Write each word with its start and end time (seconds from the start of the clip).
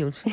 benieuwd. 0.00 0.22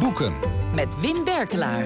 Boeken. 0.00 0.34
Met 0.74 1.00
Wim 1.00 1.24
Berkelaar. 1.24 1.84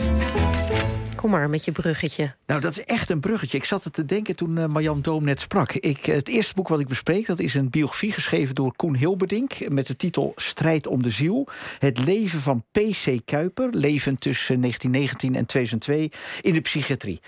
Kom 1.16 1.30
maar 1.30 1.50
met 1.50 1.64
je 1.64 1.72
bruggetje. 1.72 2.34
Nou, 2.46 2.60
dat 2.60 2.70
is 2.70 2.84
echt 2.84 3.10
een 3.10 3.20
bruggetje. 3.20 3.56
Ik 3.56 3.64
zat 3.64 3.84
er 3.84 3.90
te 3.90 4.04
denken 4.04 4.36
toen 4.36 4.56
uh, 4.56 4.66
Marjan 4.66 5.02
Doom 5.02 5.24
net 5.24 5.40
sprak. 5.40 5.72
Ik, 5.72 6.04
het 6.04 6.28
eerste 6.28 6.54
boek 6.54 6.68
wat 6.68 6.80
ik 6.80 6.88
bespreek, 6.88 7.26
dat 7.26 7.38
is 7.38 7.54
een 7.54 7.70
biografie 7.70 8.12
geschreven 8.12 8.54
door 8.54 8.76
Koen 8.76 8.96
Hilberdink... 8.96 9.68
met 9.68 9.86
de 9.86 9.96
titel 9.96 10.32
Strijd 10.36 10.86
om 10.86 11.02
de 11.02 11.10
ziel. 11.10 11.48
Het 11.78 11.98
leven 11.98 12.40
van 12.40 12.64
P.C. 12.70 13.18
Kuiper, 13.24 13.68
leven 13.70 14.18
tussen 14.18 14.60
1919 14.60 15.34
en 15.34 15.46
2002 15.46 16.12
in 16.40 16.52
de 16.52 16.60
psychiatrie. 16.60 17.20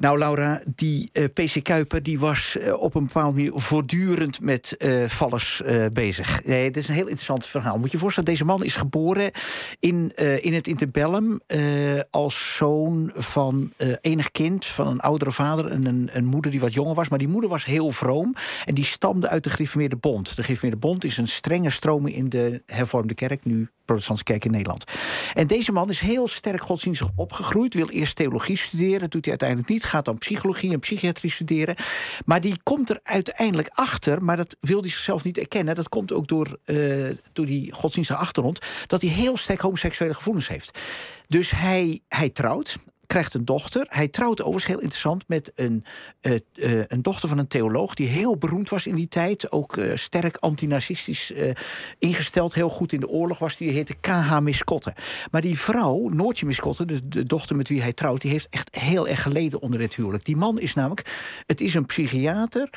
Nou, 0.00 0.18
Laura, 0.18 0.60
die 0.74 1.08
eh, 1.12 1.24
PC 1.24 1.62
Kuiper 1.62 2.02
die 2.02 2.18
was 2.18 2.56
uh, 2.60 2.80
op 2.80 2.94
een 2.94 3.06
bepaalde 3.06 3.36
manier 3.36 3.52
voortdurend 3.54 4.40
met 4.40 4.74
uh, 4.78 5.04
vallers 5.08 5.62
bezig. 5.92 6.44
Nee, 6.44 6.64
het 6.64 6.76
is 6.76 6.88
een 6.88 6.94
heel 6.94 7.02
interessant 7.02 7.46
verhaal. 7.46 7.78
Moet 7.78 7.92
je 7.92 7.98
voorstellen, 7.98 8.30
deze 8.30 8.44
man 8.44 8.64
is 8.64 8.76
geboren 8.76 9.30
in, 9.78 10.12
in 10.40 10.54
het 10.54 10.66
interbellum 10.66 11.40
als 12.10 12.56
zoon 12.56 13.10
van 13.14 13.72
enig 14.00 14.30
kind 14.30 14.66
van 14.66 14.86
een 14.86 15.00
oudere 15.00 15.32
vader 15.32 15.70
en 15.70 15.86
een, 15.86 16.08
een, 16.12 16.24
moeder 16.24 16.50
die 16.50 16.60
wat 16.60 16.74
jonger 16.74 16.94
was. 16.94 17.08
Maar 17.08 17.18
die 17.18 17.28
moeder 17.28 17.50
was 17.50 17.64
heel 17.64 17.90
vroom 17.90 18.34
en 18.64 18.74
die 18.74 18.84
stamde 18.84 19.28
uit 19.28 19.44
de 19.44 19.50
Gereformeerde 19.50 19.96
Bond. 19.96 20.36
De 20.36 20.42
Gereformeerde 20.42 20.86
Bond 20.86 21.04
is 21.04 21.16
een 21.16 21.28
strenge 21.28 21.70
stroming 21.70 22.16
in 22.16 22.28
de 22.28 22.62
hervormde 22.66 23.14
kerk, 23.14 23.44
nu 23.44 23.68
protestantse 23.90 24.24
kerk 24.24 24.44
in 24.44 24.50
Nederland. 24.50 24.84
En 25.34 25.46
deze 25.46 25.72
man 25.72 25.88
is 25.88 26.00
heel 26.00 26.28
sterk 26.28 26.62
godsdienstig 26.62 27.08
opgegroeid. 27.16 27.74
Wil 27.74 27.88
eerst 27.88 28.16
theologie 28.16 28.56
studeren, 28.56 29.10
doet 29.10 29.24
hij 29.24 29.30
uiteindelijk 29.30 29.68
niet. 29.68 29.84
Gaat 29.84 30.04
dan 30.04 30.18
psychologie 30.18 30.72
en 30.72 30.80
psychiatrie 30.80 31.30
studeren. 31.30 31.76
Maar 32.24 32.40
die 32.40 32.60
komt 32.62 32.90
er 32.90 33.00
uiteindelijk 33.02 33.68
achter, 33.72 34.22
maar 34.22 34.36
dat 34.36 34.56
wil 34.60 34.80
hij 34.80 34.90
zichzelf 34.90 35.24
niet 35.24 35.38
erkennen. 35.38 35.74
Dat 35.74 35.88
komt 35.88 36.12
ook 36.12 36.28
door, 36.28 36.58
uh, 36.64 37.08
door 37.32 37.46
die 37.46 37.72
godsdienstige 37.72 38.18
achtergrond. 38.18 38.58
Dat 38.86 39.00
hij 39.00 39.10
heel 39.10 39.36
sterk 39.36 39.60
homoseksuele 39.60 40.14
gevoelens 40.14 40.48
heeft. 40.48 40.78
Dus 41.28 41.50
hij, 41.50 42.00
hij 42.08 42.30
trouwt 42.30 42.76
krijgt 43.10 43.34
een 43.34 43.44
dochter. 43.44 43.86
Hij 43.88 44.08
trouwt 44.08 44.40
overigens 44.40 44.66
heel 44.66 44.80
interessant 44.80 45.24
met 45.28 45.52
een, 45.54 45.84
uh, 46.22 46.32
uh, 46.54 46.82
een 46.86 47.02
dochter 47.02 47.28
van 47.28 47.38
een 47.38 47.48
theoloog... 47.48 47.94
die 47.94 48.06
heel 48.06 48.36
beroemd 48.36 48.68
was 48.68 48.86
in 48.86 48.94
die 48.94 49.08
tijd. 49.08 49.52
Ook 49.52 49.76
uh, 49.76 49.96
sterk 49.96 50.36
antinarcistisch 50.36 51.32
ingesteld. 51.98 52.54
Heel 52.54 52.68
goed 52.68 52.92
in 52.92 53.00
de 53.00 53.08
oorlog 53.08 53.38
was. 53.38 53.56
Die 53.56 53.70
heette 53.70 53.94
K.H. 54.00 54.38
Miskotte. 54.38 54.94
Maar 55.30 55.40
die 55.40 55.58
vrouw, 55.58 56.08
Noortje 56.08 56.46
Miskotte, 56.46 56.84
de, 56.84 57.08
de, 57.08 57.22
dochter 57.24 57.56
met 57.56 57.68
wie 57.68 57.82
hij 57.82 57.92
trouwt... 57.92 58.20
die 58.20 58.30
heeft 58.30 58.48
echt 58.50 58.74
heel 58.74 59.08
erg 59.08 59.22
geleden 59.22 59.60
onder 59.60 59.78
dit 59.78 59.94
huwelijk. 59.94 60.24
Die 60.24 60.36
man 60.36 60.58
is 60.58 60.74
namelijk... 60.74 61.18
Het 61.46 61.60
is 61.60 61.74
een 61.74 61.86
psychiater, 61.86 62.70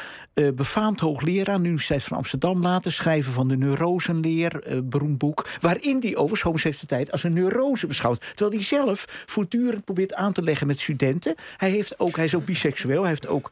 befaamd 0.55 0.99
hoogleraar... 0.99 1.55
aan 1.55 1.61
de 1.61 1.67
Universiteit 1.67 2.03
van 2.03 2.17
Amsterdam 2.17 2.61
laten 2.61 2.91
schrijven 2.91 3.33
van 3.33 3.47
de 3.47 3.57
neurosenleer, 3.57 4.81
beroemd 4.83 5.17
boek... 5.17 5.47
waarin 5.59 5.99
die 5.99 6.15
overigens 6.15 6.41
homoseksualiteit 6.41 7.11
als 7.11 7.23
een 7.23 7.33
neurose 7.33 7.87
beschouwt. 7.87 8.19
Terwijl 8.19 8.51
hij 8.51 8.63
zelf 8.63 9.23
voortdurend 9.25 9.85
probeert 9.85 10.13
aan 10.13 10.22
te 10.31 10.43
leggen 10.43 10.67
met 10.67 10.79
studenten. 10.79 11.35
Hij, 11.57 11.69
heeft 11.69 11.99
ook, 11.99 12.15
hij 12.15 12.25
is 12.25 12.35
ook 12.35 12.45
biseksueel. 12.45 13.01
Hij 13.01 13.09
heeft 13.09 13.27
ook 13.27 13.51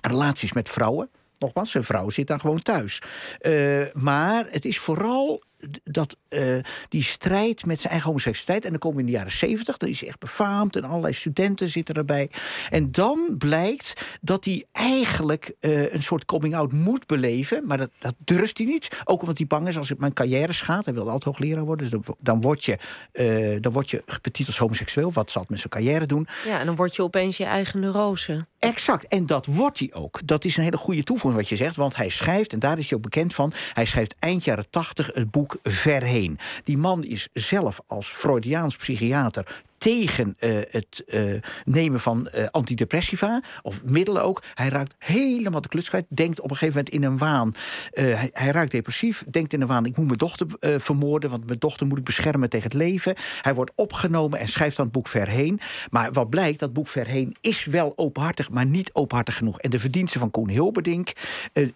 relaties 0.00 0.52
met 0.52 0.68
vrouwen. 0.68 1.08
Nogmaals, 1.38 1.70
zijn 1.70 1.84
vrouw 1.84 2.10
zit 2.10 2.26
dan 2.26 2.40
gewoon 2.40 2.62
thuis. 2.62 3.02
Uh, 3.40 3.84
maar 3.92 4.46
het 4.50 4.64
is 4.64 4.78
vooral 4.78 5.42
dat, 5.82 6.16
uh, 6.28 6.58
die 6.88 7.02
strijd 7.02 7.66
met 7.66 7.80
zijn 7.80 7.92
eigen 7.92 8.08
homoseksualiteit. 8.08 8.64
En 8.64 8.70
dan 8.70 8.78
komen 8.78 8.96
we 8.96 9.02
in 9.02 9.10
de 9.10 9.16
jaren 9.16 9.32
zeventig, 9.32 9.76
dan 9.76 9.88
is 9.88 10.00
hij 10.00 10.08
echt 10.08 10.18
befaamd 10.18 10.76
en 10.76 10.84
allerlei 10.84 11.12
studenten 11.12 11.68
zitten 11.68 11.94
erbij. 11.94 12.30
En 12.70 12.92
dan 12.92 13.34
blijkt 13.38 13.92
dat 14.20 14.44
hij 14.44 14.64
eigenlijk 14.72 15.54
uh, 15.60 15.92
een 15.92 16.02
soort 16.02 16.24
coming-out 16.24 16.72
moet 16.72 17.06
beleven, 17.06 17.66
maar 17.66 17.78
dat, 17.78 17.90
dat 17.98 18.14
durft 18.18 18.58
hij 18.58 18.66
niet. 18.66 19.02
Ook 19.04 19.20
omdat 19.20 19.38
hij 19.38 19.46
bang 19.46 19.68
is 19.68 19.76
als 19.76 19.88
het 19.88 19.98
mijn 19.98 20.12
carrière 20.12 20.52
schaadt. 20.52 20.84
Hij 20.84 20.94
wilde 20.94 21.10
altijd 21.10 21.36
hoogleraar 21.36 21.64
worden, 21.64 21.90
dus 21.90 22.00
dan, 22.00 22.16
dan, 22.20 22.40
word 22.40 22.64
je, 22.64 22.78
uh, 23.12 23.60
dan 23.60 23.72
word 23.72 23.90
je 23.90 24.02
betiteld 24.06 24.46
als 24.46 24.58
homoseksueel. 24.58 25.12
Wat 25.12 25.30
zal 25.30 25.40
het 25.40 25.50
met 25.50 25.58
zijn 25.58 25.70
carrière 25.70 26.06
doen? 26.06 26.26
Ja, 26.46 26.60
en 26.60 26.66
dan 26.66 26.76
word 26.76 26.96
je 26.96 27.02
opeens 27.02 27.36
je 27.36 27.44
eigen 27.44 27.80
neurose. 27.80 28.46
Exact, 28.58 29.06
en 29.06 29.26
dat 29.26 29.46
wordt 29.46 29.78
hij 29.78 29.92
ook. 29.92 30.26
Dat 30.26 30.44
is 30.44 30.56
een 30.56 30.62
hele 30.62 30.76
goede 30.76 31.02
toevoeging 31.02 31.40
wat 31.40 31.48
je 31.48 31.56
zegt, 31.56 31.76
want 31.76 31.96
hij 31.96 32.08
schrijft, 32.08 32.52
en 32.52 32.58
daar 32.58 32.78
is 32.78 32.88
hij 32.88 32.96
ook 32.96 33.04
bekend 33.04 33.34
van, 33.34 33.52
hij 33.72 33.84
schrijft 33.84 34.14
eind 34.18 34.44
jaren 34.44 34.70
tachtig 34.70 35.10
het 35.12 35.30
boek 35.30 35.53
Verheen. 35.62 36.38
Die 36.64 36.76
man 36.76 37.02
is 37.02 37.28
zelf 37.32 37.80
als 37.86 38.06
Freudiaans 38.08 38.76
psychiater 38.76 39.44
tegen 39.84 40.36
uh, 40.38 40.60
het 40.68 41.02
uh, 41.06 41.40
nemen 41.64 42.00
van 42.00 42.28
uh, 42.34 42.46
antidepressiva, 42.50 43.42
of 43.62 43.84
middelen 43.84 44.22
ook. 44.22 44.42
Hij 44.54 44.68
raakt 44.68 44.94
helemaal 44.98 45.60
de 45.60 45.68
kluts 45.68 45.88
kwijt. 45.88 46.06
Denkt 46.08 46.40
op 46.40 46.50
een 46.50 46.56
gegeven 46.56 46.84
moment 46.84 46.94
in 46.94 47.10
een 47.10 47.18
waan. 47.18 47.54
Hij, 47.90 48.30
hij, 48.32 48.50
raakt 48.50 48.70
depressief. 48.70 49.24
Denkt 49.30 49.52
in 49.52 49.60
een 49.60 49.66
waan: 49.66 49.86
ik 49.86 49.96
moet 49.96 50.06
mijn 50.06 50.18
dochter 50.18 50.46
vermoorden, 50.60 51.30
want 51.30 51.46
mijn 51.46 51.58
dochter 51.58 51.86
moet 51.86 51.98
ik 51.98 52.04
beschermen 52.04 52.48
tegen 52.48 52.64
het 52.64 52.78
leven. 52.78 53.14
Hij 53.42 53.54
wordt 53.54 53.72
opgenomen 53.74 54.38
en 54.38 54.48
schrijft 54.48 54.76
dan 54.76 54.84
het 54.84 54.94
boek 54.94 55.08
Verheen. 55.08 55.60
Maar 55.90 56.12
wat 56.12 56.30
blijkt, 56.30 56.58
dat 56.58 56.72
boek 56.72 56.88
Verheen 56.88 57.36
is 57.40 57.64
wel 57.64 57.92
openhartig, 57.96 58.50
maar 58.50 58.66
niet 58.66 58.90
openhartig 58.92 59.36
genoeg. 59.36 59.60
En 59.60 59.70
de 59.70 59.78
verdienste 59.78 60.18
van 60.18 60.30
Koen 60.30 60.48
Hilberdink 60.48 61.12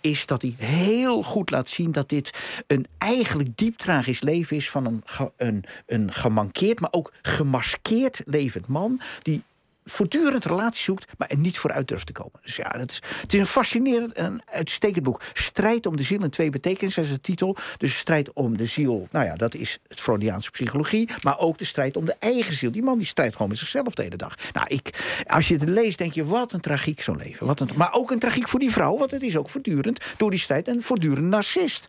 is 0.01 0.27
dat 0.27 0.43
hij 0.43 0.55
heel 0.57 1.23
goed 1.23 1.51
laat 1.51 1.71
zien 1.71 1.93
dat 1.93 2.09
dit 2.09 2.31
een 2.67 2.87
eigenlijk 2.99 3.57
diep 3.57 3.77
tragisch 3.77 4.23
leven 4.23 4.57
is 4.57 4.71
van 4.71 4.87
een, 4.87 5.03
een, 5.37 5.65
een 5.87 6.13
gemankeerd, 6.13 6.81
maar 6.81 6.93
ook 6.93 7.13
gemaskeerd 7.23 7.97
levend 8.25 8.67
man 8.67 9.01
die 9.23 9.43
voortdurend 9.91 10.45
relatie 10.45 10.83
zoekt, 10.83 11.13
maar 11.19 11.29
er 11.29 11.39
niet 11.39 11.59
vooruit 11.59 11.89
durft 11.89 12.07
te 12.07 12.13
komen. 12.13 12.41
Dus 12.43 12.57
ja, 12.57 12.69
dat 12.69 12.91
is, 12.91 13.03
het 13.21 13.35
is 13.35 13.41
een 13.41 13.47
fascinerend 13.47 14.13
en 14.13 14.43
uitstekend 14.45 15.05
boek. 15.05 15.23
Strijd 15.33 15.87
om 15.87 15.97
de 15.97 16.03
ziel 16.03 16.23
in 16.23 16.31
twee 16.31 16.51
betekenissen 16.51 17.03
is 17.03 17.09
de 17.09 17.21
titel. 17.21 17.57
Dus 17.77 17.99
strijd 17.99 18.33
om 18.33 18.57
de 18.57 18.67
ziel, 18.67 19.09
nou 19.11 19.25
ja, 19.25 19.37
dat 19.37 19.55
is 19.55 19.79
het 19.87 20.01
Freudiaanse 20.01 20.51
psychologie. 20.51 21.09
Maar 21.23 21.39
ook 21.39 21.59
de 21.59 21.65
strijd 21.65 21.97
om 21.97 22.05
de 22.05 22.17
eigen 22.19 22.53
ziel. 22.53 22.73
Die 22.73 22.83
man 22.83 22.99
die 22.99 23.07
strijdt 23.07 23.33
gewoon 23.33 23.49
met 23.49 23.59
zichzelf 23.59 23.95
de 23.95 24.03
hele 24.03 24.17
dag. 24.17 24.35
Nou, 24.53 24.67
ik, 24.67 24.91
als 25.27 25.49
je 25.49 25.55
het 25.55 25.69
leest, 25.69 25.99
denk 25.99 26.13
je, 26.13 26.25
wat 26.25 26.53
een 26.53 26.61
tragiek 26.61 27.01
zo'n 27.01 27.17
leven. 27.17 27.47
Wat 27.47 27.61
een, 27.61 27.69
maar 27.77 27.93
ook 27.93 28.11
een 28.11 28.19
tragiek 28.19 28.49
voor 28.49 28.61
die 28.61 28.71
vrouw, 28.71 28.99
want 28.99 29.11
het 29.11 29.23
is 29.23 29.37
ook 29.37 29.49
voortdurend 29.49 30.05
door 30.17 30.31
die 30.31 30.39
strijd 30.39 30.69
een 30.69 30.83
voortdurend 30.83 31.27
narcist. 31.27 31.89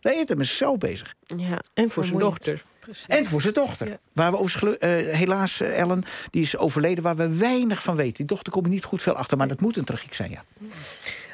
Is 0.00 0.30
er 0.30 0.36
met 0.36 0.46
zichzelf 0.46 0.78
bezig. 0.78 1.14
Ja, 1.36 1.58
en 1.74 1.90
voor 1.90 2.04
zijn 2.04 2.18
dochter. 2.18 2.64
En 3.06 3.26
voor 3.26 3.40
zijn 3.40 3.54
dochter. 3.54 3.98
Waar 4.12 4.30
we 4.30 4.38
overigens, 4.38 4.84
uh, 4.84 5.14
helaas, 5.14 5.60
uh, 5.60 5.78
Ellen, 5.78 6.02
die 6.30 6.42
is 6.42 6.56
overleden, 6.56 7.04
waar 7.04 7.16
we 7.16 7.36
weinig 7.36 7.82
van 7.82 7.96
weten. 7.96 8.14
Die 8.14 8.26
dochter 8.26 8.52
komt 8.52 8.66
niet 8.66 8.84
goed 8.84 9.02
veel 9.02 9.14
achter, 9.14 9.36
maar 9.36 9.48
dat 9.48 9.60
moet 9.60 9.76
een 9.76 9.84
tragiek 9.84 10.14
zijn, 10.14 10.30
ja. 10.30 10.44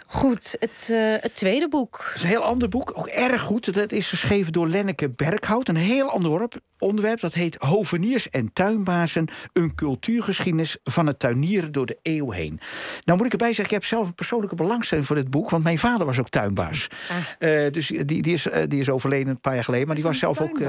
Goed, 0.08 0.56
het, 0.58 0.88
uh, 0.90 1.14
het 1.20 1.34
tweede 1.34 1.68
boek. 1.68 2.04
Het 2.06 2.16
is 2.16 2.22
een 2.22 2.28
heel 2.28 2.44
ander 2.44 2.68
boek, 2.68 2.92
ook 2.94 3.06
erg 3.06 3.42
goed. 3.42 3.74
Dat 3.74 3.92
is 3.92 4.08
geschreven 4.08 4.52
door 4.52 4.68
Lenneke 4.68 5.10
Berghout. 5.10 5.68
Een 5.68 5.76
heel 5.76 6.10
ander 6.10 6.48
onderwerp, 6.78 7.20
dat 7.20 7.34
heet 7.34 7.56
Hoveniers 7.58 8.28
en 8.28 8.52
tuinbazen... 8.52 9.28
een 9.52 9.74
cultuurgeschiedenis 9.74 10.76
van 10.84 11.06
het 11.06 11.18
tuinieren 11.18 11.72
door 11.72 11.86
de 11.86 11.98
eeuw 12.02 12.30
heen. 12.30 12.60
Nou 13.04 13.18
moet 13.18 13.26
ik 13.26 13.32
erbij 13.32 13.52
zeggen, 13.52 13.64
ik 13.64 13.80
heb 13.80 13.84
zelf 13.84 14.06
een 14.06 14.14
persoonlijke 14.14 14.54
belangstelling 14.54 15.06
voor 15.06 15.16
dit 15.16 15.30
boek... 15.30 15.50
want 15.50 15.64
mijn 15.64 15.78
vader 15.78 16.06
was 16.06 16.18
ook 16.18 16.28
tuinbaas. 16.28 16.88
Ah. 17.08 17.16
Uh, 17.38 17.70
dus 17.70 17.86
die, 17.86 18.22
die, 18.22 18.32
is, 18.32 18.46
uh, 18.46 18.62
die 18.68 18.80
is 18.80 18.90
overleden 18.90 19.28
een 19.28 19.40
paar 19.40 19.54
jaar 19.54 19.64
geleden, 19.64 19.86
maar 19.86 19.96
die 19.96 20.04
was 20.04 20.18
zelf 20.18 20.40
ook... 20.40 20.60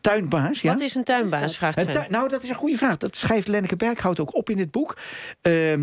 Tuinbaas, 0.00 0.60
ja. 0.60 0.70
Wat 0.72 0.80
is 0.80 0.94
een 0.94 1.04
tuinbaas, 1.04 1.56
vraagt 1.56 2.08
Nou, 2.08 2.28
dat 2.28 2.42
is 2.42 2.48
een 2.48 2.54
goede 2.54 2.76
vraag. 2.76 2.96
Dat 2.96 3.16
schrijft 3.16 3.48
Lenneke 3.48 3.76
Berghout 3.76 4.20
ook 4.20 4.34
op 4.34 4.50
in 4.50 4.56
dit 4.56 4.70
boek. 4.70 4.96
Uh, 5.42 5.74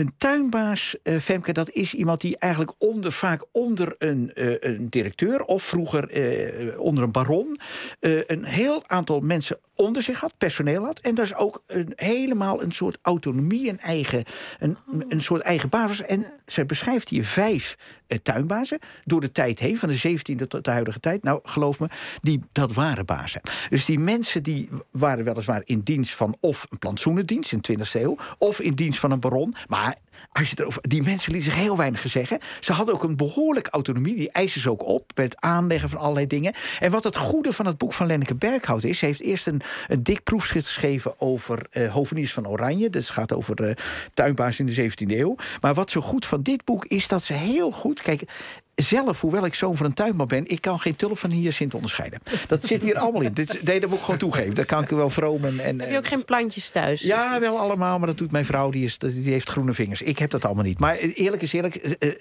een 0.00 0.12
tuinbaas, 0.16 0.96
uh, 1.02 1.18
Femke, 1.18 1.52
dat 1.52 1.70
is 1.70 1.94
iemand 1.94 2.20
die 2.20 2.38
eigenlijk 2.38 2.72
onder, 2.78 3.12
vaak 3.12 3.44
onder 3.52 3.94
een, 3.98 4.30
uh, 4.34 4.54
een 4.60 4.88
directeur 4.88 5.44
of 5.44 5.62
vroeger 5.62 6.16
uh, 6.16 6.80
onder 6.80 7.04
een 7.04 7.12
baron 7.12 7.60
een 8.00 8.44
heel 8.44 8.88
aantal 8.88 9.20
mensen 9.20 9.58
onder 9.74 10.02
zich 10.02 10.20
had, 10.20 10.32
personeel 10.38 10.84
had. 10.84 10.98
En 10.98 11.14
dat 11.14 11.24
is 11.24 11.34
ook 11.34 11.62
een, 11.66 11.92
helemaal 11.96 12.62
een 12.62 12.72
soort 12.72 12.98
autonomie, 13.02 13.68
een, 13.68 13.78
eigen, 13.78 14.24
een, 14.58 14.76
een 15.08 15.20
soort 15.20 15.42
eigen 15.42 15.68
basis. 15.68 16.02
En 16.02 16.26
zij 16.46 16.66
beschrijft 16.66 17.08
hier 17.08 17.24
vijf 17.24 17.76
tuinbazen 18.22 18.78
door 19.04 19.20
de 19.20 19.32
tijd 19.32 19.58
heen, 19.58 19.78
van 19.78 19.88
de 19.88 20.18
17e 20.18 20.46
tot 20.48 20.64
de 20.64 20.70
huidige 20.70 21.00
tijd. 21.00 21.22
Nou, 21.22 21.40
geloof 21.42 21.80
me, 21.80 21.88
die, 22.22 22.42
dat 22.52 22.72
waren 22.72 23.06
bazen. 23.06 23.40
Dus 23.68 23.84
die 23.84 23.98
mensen 23.98 24.42
die 24.42 24.68
waren 24.90 25.24
weliswaar 25.24 25.62
in 25.64 25.80
dienst 25.80 26.14
van 26.14 26.36
of 26.40 26.66
een 26.70 26.78
plantsoenendienst 26.78 27.52
in 27.52 27.58
de 27.60 27.76
20e 27.78 28.00
eeuw, 28.00 28.16
of 28.38 28.60
in 28.60 28.74
dienst 28.74 28.98
van 28.98 29.10
een 29.10 29.20
baron. 29.20 29.54
Maar 29.68 29.89
als 30.32 30.50
je 30.50 30.56
erover, 30.60 30.82
die 30.88 31.02
mensen 31.02 31.32
lieten 31.32 31.50
zich 31.50 31.60
heel 31.60 31.76
weinig 31.76 32.04
zeggen. 32.08 32.38
Ze 32.60 32.72
hadden 32.72 32.94
ook 32.94 33.02
een 33.02 33.16
behoorlijke 33.16 33.70
autonomie. 33.70 34.14
Die 34.14 34.30
eisen 34.30 34.60
ze 34.60 34.70
ook 34.70 34.86
op 34.86 35.12
met 35.14 35.24
het 35.24 35.40
aanleggen 35.40 35.88
van 35.88 35.98
allerlei 35.98 36.26
dingen. 36.26 36.54
En 36.78 36.90
wat 36.90 37.04
het 37.04 37.16
goede 37.16 37.52
van 37.52 37.66
het 37.66 37.78
boek 37.78 37.92
van 37.92 38.06
Lenneke 38.06 38.34
Berghout 38.34 38.84
is... 38.84 38.98
ze 38.98 39.04
heeft 39.04 39.20
eerst 39.20 39.46
een, 39.46 39.60
een 39.88 40.02
dik 40.02 40.22
proefschrift 40.22 40.66
geschreven 40.66 41.20
over 41.20 41.66
uh, 41.72 41.92
hoveniers 41.92 42.32
van 42.32 42.48
Oranje. 42.48 42.90
Dat 42.90 43.08
gaat 43.08 43.32
over 43.32 43.56
de 43.56 43.76
tuinbaas 44.14 44.58
in 44.58 44.66
de 44.66 44.90
17e 44.90 45.06
eeuw. 45.06 45.36
Maar 45.60 45.74
wat 45.74 45.90
zo 45.90 46.00
goed 46.00 46.26
van 46.26 46.42
dit 46.42 46.64
boek 46.64 46.84
is 46.84 47.08
dat 47.08 47.24
ze 47.24 47.32
heel 47.32 47.70
goed... 47.70 48.02
Kijk, 48.02 48.22
zelf, 48.82 49.20
hoewel 49.20 49.44
ik 49.44 49.54
zoon 49.54 49.76
van 49.76 49.86
een 49.86 49.94
tuinman 49.94 50.26
ben, 50.26 50.46
ik 50.46 50.60
kan 50.60 50.78
geen 50.78 50.96
tulp 50.96 51.18
van 51.18 51.30
hier 51.30 51.52
Sint 51.52 51.74
onderscheiden. 51.74 52.20
Dat 52.46 52.64
zit 52.64 52.82
hier 52.82 52.98
allemaal 52.98 53.22
in. 53.22 53.32
Dit, 53.32 53.62
nee, 53.62 53.80
dat 53.80 53.88
moet 53.88 53.98
ik 53.98 54.04
gewoon 54.04 54.20
toegeven. 54.20 54.54
Dat 54.54 54.66
kan 54.66 54.82
ik 54.82 54.88
wel 54.88 55.10
vromen. 55.10 55.60
En, 55.60 55.80
Heb 55.80 55.90
je 55.90 55.96
ook 55.96 56.06
geen 56.06 56.24
plantjes 56.24 56.70
thuis? 56.70 57.00
Ja, 57.00 57.40
wel 57.40 57.58
allemaal, 57.58 57.98
maar 57.98 58.06
dat 58.06 58.18
doet 58.18 58.30
mijn 58.30 58.44
vrouw. 58.44 58.70
Die, 58.70 58.84
is, 58.84 58.98
die 58.98 59.32
heeft 59.32 59.48
groene 59.48 59.72
vingers. 59.72 60.02
Ik 60.02 60.18
heb 60.18 60.30
dat 60.30 60.44
allemaal 60.44 60.64
niet. 60.64 60.78
Maar 60.78 60.96
eerlijk 60.96 61.42
is 61.42 61.52
eerlijk, 61.52 61.96
uh, 61.98 62.12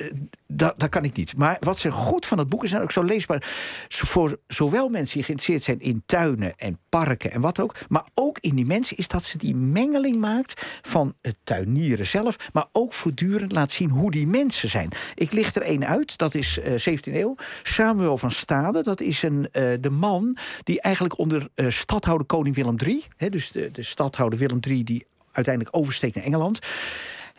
dat, 0.52 0.74
dat 0.78 0.90
kan 0.90 1.04
ik 1.04 1.16
niet. 1.16 1.38
Maar 1.38 1.58
wat 1.60 1.80
ze 1.80 1.92
goed 1.92 2.26
van 2.26 2.38
het 2.38 2.50
boek 2.50 2.64
is, 2.64 2.74
en 2.74 2.82
ook 2.82 2.92
zo 2.92 3.04
leesbaar... 3.04 3.44
voor 3.88 4.38
zowel 4.48 4.90
mensen 4.90 5.16
die 5.16 5.24
geïnteresseerd 5.24 5.64
zijn 5.64 5.80
in 5.80 6.04
tuinen 6.06 6.54
en 6.56 6.80
parken 6.90 7.32
en 7.32 7.42
wat 7.42 7.60
ook... 7.60 7.76
maar 7.88 8.06
ook 8.14 8.38
in 8.40 8.56
die 8.56 8.66
mensen, 8.66 8.98
is 8.98 9.08
dat 9.08 9.24
ze 9.24 9.38
die 9.38 9.56
mengeling 9.56 10.16
maakt... 10.16 10.66
van 10.82 11.14
het 11.22 11.38
tuinieren 11.44 12.08
zelf, 12.08 12.36
maar 12.54 12.66
ook 12.72 12.94
voortdurend 12.94 13.52
laat 13.52 13.72
zien 13.72 13.90
hoe 13.90 14.12
die 14.12 14.28
mensen 14.28 14.70
zijn. 14.70 14.90
Ik 15.14 15.32
licht 15.32 15.56
er 15.56 15.62
één 15.62 15.88
uit, 15.88 16.18
dat 16.18 16.36
is 16.36 16.60
uh, 16.60 16.96
17e 16.96 17.14
eeuw. 17.14 17.36
Samuel 17.64 18.18
van 18.18 18.32
Stade, 18.32 18.84
dat 18.84 19.02
is 19.02 19.24
een, 19.24 19.40
uh, 19.52 19.74
de 19.80 19.90
man 19.90 20.38
die 20.64 20.82
eigenlijk 20.82 21.18
onder 21.18 21.48
uh, 21.56 21.70
stadhouder 21.70 22.28
koning 22.28 22.56
Willem 22.56 22.76
III... 22.86 23.04
Hè, 23.18 23.30
dus 23.30 23.52
de, 23.52 23.72
de 23.72 23.84
stadhouder 23.84 24.40
Willem 24.40 24.60
III 24.62 24.84
die 24.84 25.06
uiteindelijk 25.32 25.78
oversteekt 25.78 26.16
naar 26.16 26.24
Engeland 26.24 26.60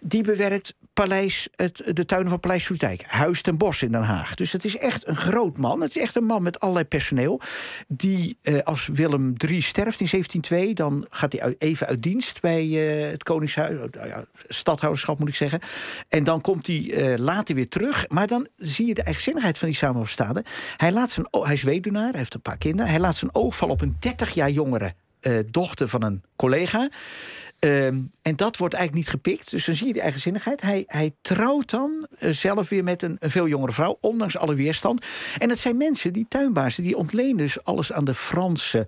die 0.00 0.22
bewerkt 0.22 0.74
paleis, 0.92 1.48
het, 1.54 1.82
de 1.92 2.04
tuinen 2.04 2.30
van 2.30 2.40
Paleis 2.40 2.64
Soestdijk. 2.64 3.02
Huis 3.06 3.42
ten 3.42 3.56
Bos 3.56 3.82
in 3.82 3.92
Den 3.92 4.02
Haag. 4.02 4.34
Dus 4.34 4.52
het 4.52 4.64
is 4.64 4.76
echt 4.76 5.06
een 5.06 5.16
groot 5.16 5.56
man. 5.56 5.80
Het 5.80 5.96
is 5.96 6.02
echt 6.02 6.16
een 6.16 6.24
man 6.24 6.42
met 6.42 6.60
allerlei 6.60 6.86
personeel. 6.86 7.40
Die 7.88 8.38
eh, 8.42 8.58
als 8.58 8.86
Willem 8.86 9.34
III 9.36 9.60
sterft 9.60 10.00
in 10.00 10.06
1702... 10.10 10.74
dan 10.74 11.06
gaat 11.10 11.32
hij 11.32 11.54
even 11.58 11.86
uit 11.86 12.02
dienst 12.02 12.40
bij 12.40 12.66
uh, 12.66 13.10
het 13.10 13.22
Koningshuis. 13.22 13.70
Uh, 13.70 14.16
stadhouderschap 14.48 15.18
moet 15.18 15.28
ik 15.28 15.34
zeggen. 15.34 15.60
En 16.08 16.24
dan 16.24 16.40
komt 16.40 16.66
hij 16.66 16.92
eh, 16.92 17.18
later 17.18 17.54
weer 17.54 17.68
terug. 17.68 18.08
Maar 18.08 18.26
dan 18.26 18.48
zie 18.56 18.86
je 18.86 18.94
de 18.94 19.02
eigenzinnigheid 19.02 19.58
van 19.58 19.68
die 19.68 19.76
samenstaande. 19.76 20.44
Hij, 20.76 20.92
laat 20.92 21.10
zijn, 21.10 21.26
hij 21.30 21.54
is 21.54 21.62
weduwnaar, 21.62 22.10
hij 22.10 22.18
heeft 22.18 22.34
een 22.34 22.42
paar 22.42 22.58
kinderen. 22.58 22.90
Hij 22.90 23.00
laat 23.00 23.16
zijn 23.16 23.34
oog 23.34 23.56
vallen 23.56 23.74
op 23.74 23.80
een 23.80 23.96
30 23.98 24.30
jaar 24.30 24.50
jongere 24.50 24.94
uh, 25.22 25.38
dochter 25.50 25.88
van 25.88 26.02
een 26.02 26.22
collega. 26.36 26.88
Um, 27.60 28.10
en 28.22 28.36
dat 28.36 28.56
wordt 28.56 28.74
eigenlijk 28.74 29.04
niet 29.04 29.14
gepikt. 29.14 29.50
Dus 29.50 29.64
dan 29.64 29.74
zie 29.74 29.86
je 29.86 29.92
die 29.92 30.02
eigenzinnigheid. 30.02 30.60
Hij, 30.60 30.84
hij 30.86 31.14
trouwt 31.22 31.70
dan 31.70 32.06
uh, 32.10 32.30
zelf 32.30 32.68
weer 32.68 32.84
met 32.84 33.02
een, 33.02 33.16
een, 33.18 33.30
veel 33.30 33.48
jongere 33.48 33.72
vrouw, 33.72 33.96
ondanks 34.00 34.36
alle 34.36 34.54
weerstand. 34.54 35.06
En 35.38 35.48
het 35.48 35.58
zijn 35.58 35.76
mensen, 35.76 36.12
die 36.12 36.26
tuinbazen, 36.28 36.82
die 36.82 36.96
ontlenen 36.96 37.36
dus 37.36 37.64
alles 37.64 37.92
aan 37.92 38.04
de 38.04 38.14
Franse 38.14 38.86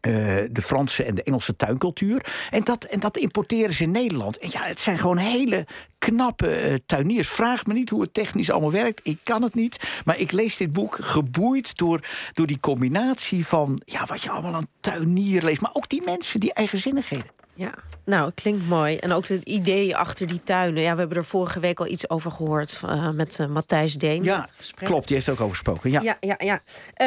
uh, 0.00 0.14
de 0.50 0.62
Franse 0.62 1.04
en 1.04 1.14
de 1.14 1.22
Engelse 1.22 1.56
tuincultuur. 1.56 2.24
En 2.50 2.64
dat, 2.64 2.84
en 2.84 3.00
dat 3.00 3.16
importeren 3.16 3.74
ze 3.74 3.82
in 3.82 3.90
Nederland. 3.90 4.38
En 4.38 4.48
ja, 4.52 4.62
het 4.62 4.78
zijn 4.78 4.98
gewoon 4.98 5.16
hele 5.16 5.66
knappe 5.98 6.70
uh, 6.70 6.74
tuiniers. 6.86 7.28
Vraag 7.28 7.66
me 7.66 7.72
niet 7.74 7.90
hoe 7.90 8.02
het 8.02 8.14
technisch 8.14 8.50
allemaal 8.50 8.72
werkt. 8.72 9.00
Ik 9.06 9.18
kan 9.22 9.42
het 9.42 9.54
niet. 9.54 10.02
Maar 10.04 10.18
ik 10.18 10.32
lees 10.32 10.56
dit 10.56 10.72
boek 10.72 10.98
geboeid 11.00 11.76
door, 11.76 12.00
door 12.32 12.46
die 12.46 12.60
combinatie 12.60 13.46
van... 13.46 13.80
Ja, 13.84 14.06
wat 14.06 14.22
je 14.22 14.30
allemaal 14.30 14.54
aan 14.54 14.68
tuinier 14.80 15.44
leest. 15.44 15.60
Maar 15.60 15.74
ook 15.74 15.88
die 15.88 16.02
mensen, 16.02 16.40
die 16.40 16.52
eigenzinnigheden. 16.52 17.39
Ja, 17.60 17.74
nou, 18.04 18.30
klinkt 18.34 18.68
mooi. 18.68 18.96
En 18.96 19.12
ook 19.12 19.26
het 19.26 19.42
idee 19.42 19.96
achter 19.96 20.26
die 20.26 20.42
tuinen. 20.42 20.82
Ja, 20.82 20.92
we 20.92 20.98
hebben 20.98 21.16
er 21.16 21.24
vorige 21.24 21.60
week 21.60 21.80
al 21.80 21.86
iets 21.86 22.10
over 22.10 22.30
gehoord 22.30 22.80
uh, 22.84 23.10
met 23.10 23.38
uh, 23.40 23.46
Matthijs 23.46 23.94
Deen. 23.94 24.24
Ja, 24.24 24.48
klopt. 24.74 25.06
Die 25.06 25.16
heeft 25.16 25.28
ook 25.28 25.40
over 25.40 25.50
gesproken. 25.50 25.90
Ja, 25.90 26.00
ja, 26.02 26.16
ja. 26.20 26.36
ja. 26.38 26.60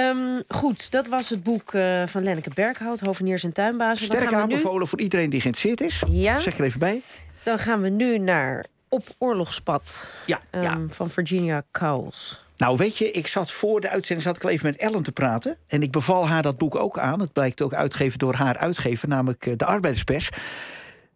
Um, 0.10 0.44
goed, 0.48 0.92
dat 0.92 1.08
was 1.08 1.30
het 1.30 1.44
boek 1.44 1.74
uh, 1.74 2.04
van 2.06 2.24
Lenneke 2.24 2.50
Berghout, 2.54 3.00
Hoveniers 3.00 3.44
en 3.44 3.52
Tuinbazen. 3.52 4.06
Sterk 4.06 4.34
aanbevolen 4.34 4.80
nu... 4.80 4.88
voor 4.88 5.00
iedereen 5.00 5.30
die 5.30 5.42
geïnteresseerd 5.42 5.82
is. 5.82 6.04
Ja. 6.08 6.38
Zeg 6.38 6.58
er 6.58 6.64
even 6.64 6.80
bij. 6.80 7.02
Dan 7.44 7.60
gaan 7.60 7.82
we 7.82 7.90
nu 7.90 8.18
naar 8.18 8.66
Op 8.90 9.08
Oorlogspad 9.18 10.14
ja, 10.26 10.40
um, 10.52 10.62
ja. 10.62 10.80
van 10.90 11.10
Virginia 11.10 11.64
Cowles. 11.72 12.46
Nou, 12.64 12.78
weet 12.78 12.98
je, 12.98 13.12
ik 13.12 13.28
zat 13.28 13.52
voor 13.52 13.82
de 13.82 13.90
uitzending 13.90 14.28
zat 14.28 14.44
ik 14.44 14.50
even 14.50 14.66
met 14.66 14.78
Ellen 14.78 15.04
te 15.04 15.12
praten. 15.12 15.58
En 15.68 15.82
ik 15.82 15.92
beval 15.92 16.28
haar 16.28 16.42
dat 16.42 16.58
boek 16.58 16.76
ook 16.76 17.00
aan. 17.00 17.20
Het 17.20 17.34
blijkt 17.34 17.62
ook 17.62 17.74
uitgegeven 17.74 18.20
door 18.20 18.34
haar 18.34 18.58
uitgever, 18.58 19.08
namelijk 19.08 19.60
de 19.60 19.66
Arbeiderspers. 19.66 20.30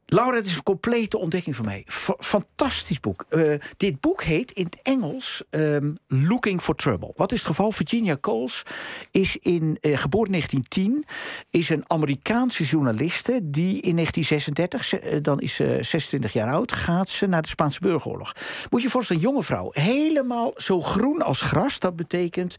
Laura, 0.09 0.35
het 0.35 0.45
is 0.45 0.55
een 0.55 0.63
complete 0.63 1.17
ontdekking 1.17 1.55
voor 1.55 1.65
mij. 1.65 1.83
Fantastisch 2.19 2.99
boek. 2.99 3.25
Uh, 3.29 3.53
dit 3.77 3.99
boek 3.99 4.23
heet 4.23 4.51
in 4.51 4.63
het 4.63 4.79
Engels 4.81 5.43
um, 5.49 5.97
Looking 6.07 6.61
for 6.61 6.75
Trouble. 6.75 7.13
Wat 7.15 7.31
is 7.31 7.37
het 7.37 7.47
geval? 7.47 7.71
Virginia 7.71 8.17
Coles 8.21 8.63
is 9.11 9.37
in, 9.37 9.77
uh, 9.81 9.97
geboren 9.97 10.33
in 10.33 10.39
1910. 10.39 11.05
Is 11.49 11.69
een 11.69 11.83
Amerikaanse 11.87 12.63
journaliste 12.63 13.39
die 13.43 13.81
in 13.81 13.95
1936, 13.95 15.03
uh, 15.03 15.21
dan 15.21 15.39
is 15.39 15.55
ze 15.55 15.77
26 15.81 16.33
jaar 16.33 16.51
oud... 16.51 16.71
gaat 16.71 17.09
ze 17.09 17.25
naar 17.25 17.41
de 17.41 17.47
Spaanse 17.47 17.79
burgeroorlog. 17.79 18.33
Moet 18.69 18.81
je 18.81 18.89
voorstellen, 18.89 19.21
een 19.21 19.29
jonge 19.29 19.43
vrouw. 19.43 19.69
Helemaal 19.73 20.51
zo 20.55 20.81
groen 20.81 21.21
als 21.21 21.41
gras. 21.41 21.79
Dat 21.79 21.95
betekent 21.95 22.55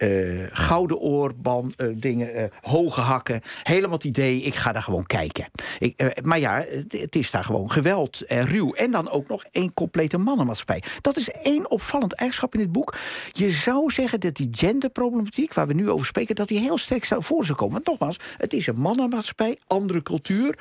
uh, 0.00 0.46
gouden 0.52 0.98
oorban, 0.98 1.72
uh, 1.76 1.88
dingen, 1.96 2.36
uh, 2.36 2.42
hoge 2.60 3.00
hakken. 3.00 3.40
Helemaal 3.62 3.96
het 3.96 4.04
idee, 4.04 4.42
ik 4.42 4.54
ga 4.54 4.72
daar 4.72 4.82
gewoon 4.82 5.06
kijken. 5.06 5.50
Ik, 5.78 6.24
maar 6.24 6.38
ja, 6.38 6.64
het, 6.68 6.92
het, 6.92 7.16
is 7.16 7.30
daar 7.30 7.44
gewoon 7.44 7.70
geweld 7.70 8.20
en 8.20 8.46
ruw. 8.46 8.72
En 8.72 8.90
dan 8.90 9.10
ook 9.10 9.28
nog 9.28 9.44
één 9.50 9.74
complete 9.74 10.18
mannenmaatschappij. 10.18 10.82
Dat 11.00 11.16
is 11.16 11.30
één 11.30 11.70
opvallend 11.70 12.12
eigenschap 12.12 12.54
in 12.54 12.60
dit 12.60 12.72
boek. 12.72 12.94
Je 13.32 13.50
zou 13.50 13.90
zeggen 13.90 14.20
dat 14.20 14.34
die 14.34 14.48
genderproblematiek, 14.50 15.54
waar 15.54 15.66
we 15.66 15.74
nu 15.74 15.90
over 15.90 16.06
spreken... 16.06 16.34
dat 16.34 16.48
die 16.48 16.58
heel 16.58 16.78
sterk 16.78 17.04
zou 17.04 17.22
voor 17.22 17.44
zou 17.44 17.58
komen. 17.58 17.74
Want 17.74 17.86
nogmaals, 17.86 18.16
het 18.36 18.52
is 18.52 18.66
een 18.66 18.80
mannenmaatschappij, 18.80 19.58
andere 19.66 20.02
cultuur. 20.02 20.58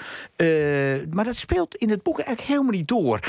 maar 1.10 1.26
dat 1.26 1.36
speelt 1.36 1.76
in 1.76 1.90
het 1.90 2.04
boek 2.04 2.20
eigenlijk 2.20 2.48
helemaal 2.48 2.72
niet 2.72 2.88
door. 2.88 3.20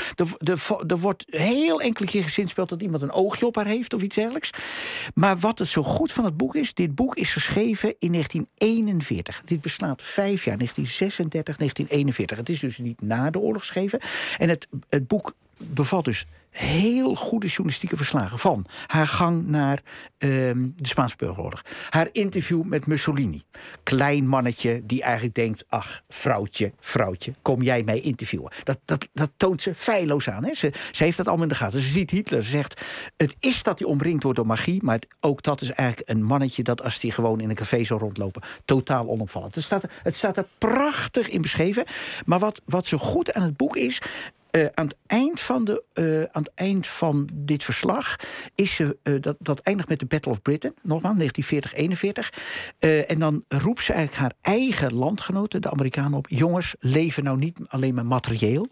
Er 0.87 0.99
wordt 0.99 1.25
heel 1.27 1.81
enkele 1.81 2.07
keer 2.07 2.23
gezinspeeld 2.23 2.69
dat 2.69 2.81
iemand 2.81 3.03
een 3.03 3.11
oogje 3.11 3.45
op 3.45 3.55
haar 3.55 3.65
heeft 3.65 3.93
of 3.93 4.01
iets 4.01 4.15
dergelijks. 4.15 4.49
Maar 5.13 5.37
wat 5.37 5.59
het 5.59 5.67
zo 5.67 5.83
goed 5.83 6.00
goed 6.01 6.11
van 6.11 6.25
het 6.25 6.37
boek 6.37 6.55
is, 6.55 6.73
dit 6.73 6.95
boek 6.95 7.15
is 7.15 7.33
geschreven 7.33 7.95
in 7.99 8.11
1941. 8.11 9.41
Dit 9.45 9.61
beslaat 9.61 10.01
vijf 10.01 10.45
jaar, 10.45 10.57
1936, 10.57 11.57
1941. 11.57 12.37
Het 12.37 12.49
is 12.49 12.59
dus 12.59 12.77
niet 12.77 13.01
na 13.01 13.29
de 13.29 13.39
oorlog 13.39 13.61
geschreven. 13.61 13.99
En 14.37 14.49
het, 14.49 14.67
het 14.89 15.07
boek 15.07 15.33
bevat 15.57 16.05
dus 16.05 16.25
heel 16.51 17.15
goede 17.15 17.47
journalistieke 17.47 17.97
verslagen 17.97 18.39
van 18.39 18.65
haar 18.87 19.07
gang 19.07 19.47
naar 19.47 19.81
um, 20.17 20.73
de 20.75 20.87
Spaanse 20.87 21.15
burgeroorlog. 21.17 21.61
Haar 21.89 22.09
interview 22.11 22.63
met 22.63 22.85
Mussolini. 22.87 23.43
Klein 23.83 24.27
mannetje 24.27 24.81
die 24.85 25.01
eigenlijk 25.01 25.35
denkt: 25.35 25.63
ach, 25.67 26.01
vrouwtje, 26.09 26.73
vrouwtje, 26.79 27.33
kom 27.41 27.61
jij 27.61 27.83
mij 27.83 27.99
interviewen? 27.99 28.51
Dat, 28.63 28.79
dat, 28.85 29.07
dat 29.13 29.31
toont 29.37 29.61
ze 29.61 29.75
feilloos 29.75 30.29
aan. 30.29 30.45
Hè? 30.45 30.53
Ze, 30.53 30.73
ze 30.91 31.03
heeft 31.03 31.17
dat 31.17 31.27
allemaal 31.27 31.45
in 31.45 31.51
de 31.51 31.57
gaten. 31.57 31.79
Ze 31.79 31.89
ziet 31.89 32.09
Hitler. 32.09 32.43
Ze 32.43 32.49
zegt: 32.49 32.81
het 33.17 33.35
is 33.39 33.63
dat 33.63 33.79
hij 33.79 33.87
omringd 33.87 34.23
wordt 34.23 34.37
door 34.37 34.47
magie, 34.47 34.83
maar 34.83 34.99
ook 35.19 35.43
dat 35.43 35.61
is 35.61 35.71
eigenlijk 35.71 36.09
een 36.09 36.23
mannetje 36.23 36.63
dat 36.63 36.83
als 36.83 37.01
hij 37.01 37.11
gewoon 37.11 37.39
in 37.39 37.49
een 37.49 37.55
café 37.55 37.83
zou 37.83 37.99
rondlopen, 37.99 38.41
totaal 38.65 39.07
onopvallend. 39.07 39.55
Het 39.55 39.63
staat, 39.63 39.85
het 40.03 40.15
staat 40.15 40.37
er 40.37 40.45
prachtig 40.57 41.29
in 41.29 41.41
beschreven. 41.41 41.83
Maar 42.25 42.39
wat, 42.39 42.61
wat 42.65 42.85
zo 42.85 42.97
goed 42.97 43.33
aan 43.33 43.43
het 43.43 43.57
boek 43.57 43.75
is, 43.75 44.01
uh, 44.51 44.65
aan, 44.73 44.85
het 44.85 44.95
eind 45.07 45.39
van 45.39 45.65
de, 45.65 45.83
uh, 45.93 46.21
aan 46.21 46.41
het 46.41 46.51
eind 46.55 46.87
van 46.87 47.29
dit 47.33 47.63
verslag 47.63 48.15
is 48.55 48.75
ze, 48.75 48.97
uh, 49.03 49.21
dat, 49.21 49.35
dat 49.39 49.59
eindigt 49.59 49.89
met 49.89 49.99
de 49.99 50.05
Battle 50.05 50.31
of 50.31 50.41
Britain, 50.41 50.75
nogmaals, 50.81 51.17
1940, 51.17 51.73
41. 52.79 53.07
en 53.07 53.19
dan 53.19 53.43
roept 53.47 53.83
ze 53.83 53.93
eigenlijk 53.93 54.21
haar 54.21 54.53
eigen 54.55 54.93
landgenoten, 54.93 55.61
de 55.61 55.71
Amerikanen, 55.71 56.17
op: 56.17 56.27
jongens, 56.29 56.75
leven 56.79 57.23
nou 57.23 57.37
niet 57.37 57.59
alleen 57.67 57.93
maar 57.93 58.05
materieel. 58.05 58.67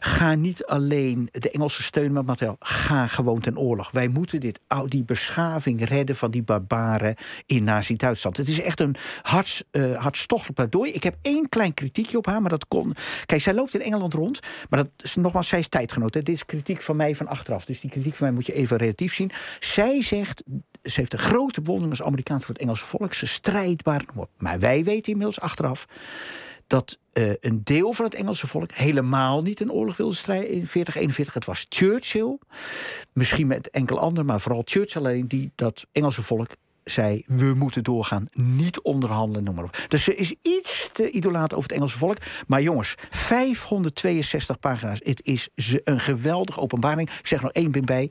Ga 0.00 0.34
niet 0.34 0.64
alleen 0.64 1.28
de 1.32 1.50
Engelsen 1.50 1.84
steunen 1.84 2.12
met 2.12 2.26
materieel. 2.26 2.56
Ga 2.58 3.06
gewoon 3.06 3.40
ten 3.40 3.58
oorlog. 3.58 3.90
Wij 3.90 4.08
moeten 4.08 4.40
dit, 4.40 4.60
die 4.86 5.04
beschaving 5.04 5.84
redden 5.84 6.16
van 6.16 6.30
die 6.30 6.42
barbaren 6.42 7.14
in 7.46 7.64
Nazi-Duitsland. 7.64 8.36
Het 8.36 8.48
is 8.48 8.60
echt 8.60 8.80
een 8.80 8.96
harts, 9.22 9.64
hartstochtelijk 9.96 10.54
pleidooi. 10.56 10.92
Ik 10.92 11.02
heb 11.02 11.16
één 11.22 11.48
klein 11.48 11.74
kritiekje 11.74 12.16
op 12.16 12.26
haar, 12.26 12.40
maar 12.40 12.50
dat 12.50 12.68
kon. 12.68 12.94
Kijk, 13.26 13.42
zij 13.42 13.54
loopt 13.54 13.74
in 13.74 13.82
Engeland 13.82 14.14
rond, 14.14 14.40
maar 14.68 14.82
dat 14.82 14.90
nogmaals, 15.20 15.48
zij 15.48 15.58
is 15.58 15.68
tijdgenoot. 15.68 16.12
Dit 16.12 16.28
is 16.28 16.44
kritiek 16.44 16.82
van 16.82 16.96
mij 16.96 17.16
van 17.16 17.26
achteraf. 17.26 17.64
Dus 17.64 17.80
die 17.80 17.90
kritiek 17.90 18.14
van 18.14 18.26
mij 18.26 18.34
moet 18.34 18.46
je 18.46 18.52
even 18.52 18.76
relatief 18.76 19.14
zien. 19.14 19.30
Zij 19.60 20.02
zegt, 20.02 20.42
ze 20.82 21.00
heeft 21.00 21.12
een 21.12 21.18
grote 21.18 21.60
bewondering 21.60 21.98
als 21.98 22.08
Amerikaans 22.08 22.44
voor 22.44 22.54
het 22.54 22.62
Engelse 22.62 22.86
volk. 22.86 23.14
Ze 23.14 23.26
strijdbaar. 23.26 24.04
Maar 24.38 24.58
wij 24.58 24.84
weten 24.84 25.12
inmiddels 25.12 25.40
achteraf 25.40 25.86
dat 26.66 26.98
uh, 27.12 27.32
een 27.40 27.64
deel 27.64 27.92
van 27.92 28.04
het 28.04 28.14
Engelse 28.14 28.46
volk 28.46 28.72
helemaal 28.72 29.42
niet 29.42 29.60
een 29.60 29.72
oorlog 29.72 29.96
wilde 29.96 30.14
strijden 30.14 30.48
in 30.48 30.66
4041. 30.66 31.34
Het 31.34 31.44
was 31.44 31.66
Churchill, 31.68 32.38
misschien 33.12 33.46
met 33.46 33.70
enkel 33.70 33.98
ander, 33.98 34.24
maar 34.24 34.40
vooral 34.40 34.62
Churchill 34.64 35.02
alleen 35.02 35.28
die 35.28 35.52
dat 35.54 35.86
Engelse 35.92 36.22
volk 36.22 36.48
zei: 36.90 37.24
we 37.26 37.54
moeten 37.54 37.82
doorgaan, 37.82 38.28
niet 38.32 38.80
onderhandelen, 38.80 39.44
noem 39.44 39.54
maar 39.54 39.64
op. 39.64 39.84
Dus 39.88 40.04
ze 40.04 40.14
is 40.14 40.34
iets 40.42 40.90
te 40.92 41.10
idolaat 41.10 41.52
over 41.52 41.62
het 41.62 41.72
Engelse 41.72 41.98
volk. 41.98 42.16
Maar 42.46 42.62
jongens, 42.62 42.94
562 43.10 44.58
pagina's. 44.58 45.00
Het 45.04 45.20
is 45.24 45.48
een 45.84 46.00
geweldige 46.00 46.60
openbaring. 46.60 47.10
Ik 47.10 47.26
zeg 47.26 47.42
nog 47.42 47.52
één 47.52 47.72
ding 47.72 47.86
bij. 47.86 48.10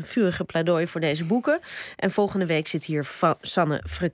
vurige 0.00 0.44
pleidooi 0.44 0.81
voor 0.88 1.00
deze 1.00 1.24
boeken. 1.24 1.60
En 1.96 2.10
volgende 2.10 2.46
week 2.46 2.68
zit 2.68 2.84
hier 2.84 3.06
Sanne 3.40 3.82
Frekeus 3.84 4.10